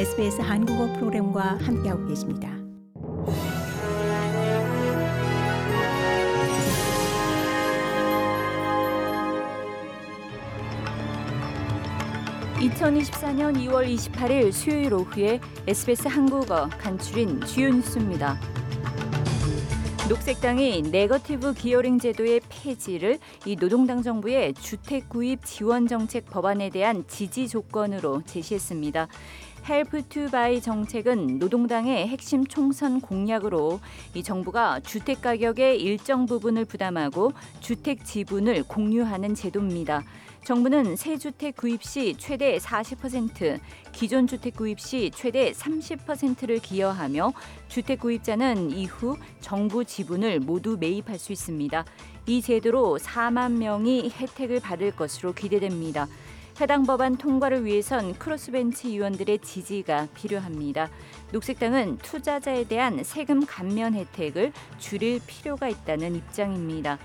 [0.00, 2.48] SBS 한국어 프로그램과 함께하고 계십니다.
[12.60, 18.40] (2024년 2월 28일) 수요일 오후에 SBS 한국어 간추린 주요 뉴스입니다.
[20.10, 27.46] 녹색당이 네거티브 기어링 제도의 폐지를 이 노동당 정부의 주택 구입 지원 정책 법안에 대한 지지
[27.46, 29.06] 조건으로 제시했습니다.
[29.68, 33.80] Help to Buy 정책은 노동당의 핵심 총선 공약으로
[34.14, 40.02] 이 정부가 주택 가격의 일정 부분을 부담하고 주택 지분을 공유하는 제도입니다.
[40.44, 43.60] 정부는 새 주택 구입 시 최대 40%,
[43.92, 47.32] 기존 주택 구입 시 최대 30%를 기여하며
[47.68, 51.84] 주택 구입자는 이후 정부 지분을 모두 매입할 수 있습니다.
[52.26, 56.08] 이 제도로 4만 명이 혜택을 받을 것으로 기대됩니다.
[56.60, 60.90] 해당 법안 통과를 위해선 크로스벤치 의원들의 지지가 필요합니다.
[61.32, 66.98] 녹색당은 투자자에 대한 세금 감면 혜택을 줄일 필요가 있다는 입장입니다.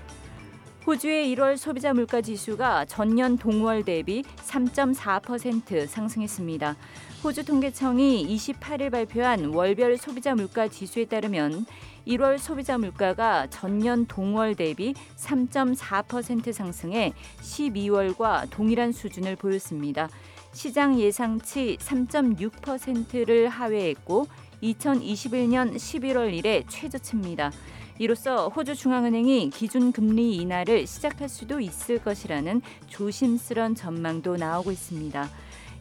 [0.86, 6.76] 호주의 1월 소비자 물가 지수가 전년 동월 대비 3.4% 상승했습니다.
[7.24, 11.66] 호주 통계청이 28일 발표한 월별 소비자 물가 지수에 따르면
[12.06, 20.08] 1월 소비자 물가가 전년 동월 대비 3.4% 상승해 12월과 동일한 수준을 보였습니다.
[20.52, 24.28] 시장 예상치 3.6%를 하회했고
[24.62, 27.50] 2021년 11월 이래 최저치입니다.
[27.98, 35.28] 이로써 호주 중앙은행이 기준 금리 인하를 시작할 수도 있을 것이라는 조심스런 전망도 나오고 있습니다.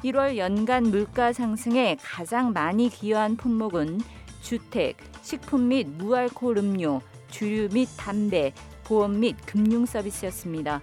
[0.04, 4.00] 1월 연간 물가 상승에 가장 많이 기여한 품목은
[4.42, 8.54] 주택, 식품 및 무알코올 음료, 주류 및 담배,
[8.86, 10.82] 보험 및 금융 서비스였습니다.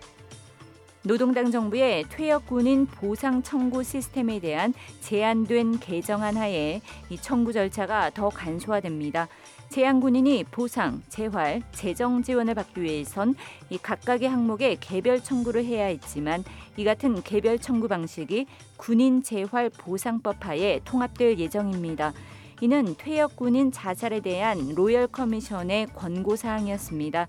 [1.04, 8.28] 노동당 정부의 퇴역 군인 보상 청구 시스템에 대한 제한된 개정안 하에 이 청구 절차가 더
[8.28, 9.26] 간소화됩니다.
[9.68, 13.34] 제한 군인이 보상, 재활, 재정 지원을 받기 위해선
[13.70, 16.44] 이 각각의 항목에 개별 청구를 해야 했지만
[16.76, 18.46] 이 같은 개별 청구 방식이
[18.76, 22.12] 군인 재활 보상법 하에 통합될 예정입니다.
[22.62, 27.26] 이는 퇴역 군인 자살에 대한 로열 커미션의 권고 사항이었습니다.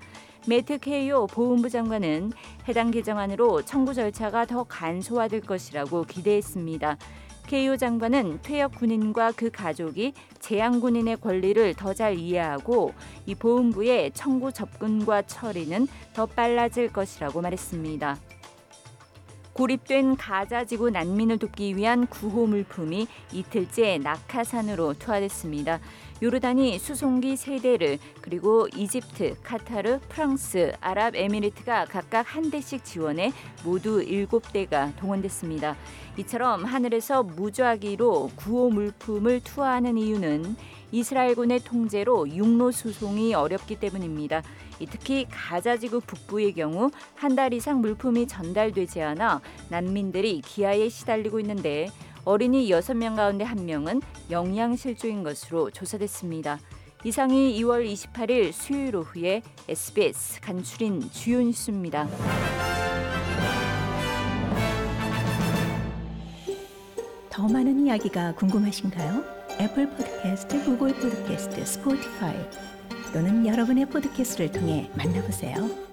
[0.47, 2.33] 매트 케이오 보훈부 장관은
[2.67, 6.97] 해당 개정안으로 청구 절차가 더 간소화될 것이라고 기대했습니다.
[7.47, 12.94] 케이오 장관은 퇴역 군인과 그 가족이 재향 군인의 권리를 더 잘 이해하고
[13.25, 18.19] 이 보훈부의 청구 접근과 처리는 더 빨라질 것이라고 말했습니다.
[19.53, 25.80] 고립된 가자 지구 난민을 돕기 위한 구호 물품이 이틀째 낙하산으로 투하됐습니다.
[26.23, 33.34] 요르단이 수송기 세대를 그리고 이집트, 카타르, 프랑스, 아랍에미리트가 각각 한 대씩 지원해
[33.66, 35.75] 모두 일곱 대가 동원됐습니다.
[36.16, 40.56] 이처럼 하늘에서 무주하기로 구호 물품을 투하하는 이유는
[40.94, 44.44] 이스라엘군의 통제로 육로 수송이 어렵기 때문입니다.
[44.89, 51.89] 특히 가자지구 북부의 경우 한 달 이상 물품이 전달되지 않아 난민들이 기아에 시달리고 있는데
[52.25, 54.01] 어린이 6명 가운데 1명은
[54.31, 56.59] 영양실조인 것으로 조사됐습니다.
[57.03, 62.07] 이상이 2월 28일 수요일 오후에 SBS 간추린 주요 뉴스입니다.
[67.29, 69.23] 더 많은 이야기가 궁금하신가요?
[69.59, 72.38] 애플 포드캐스트, 구글 포드캐스트, 스포티파이
[73.12, 75.93] 또는 여러분의 포드캐스트를 통해 만나보세요.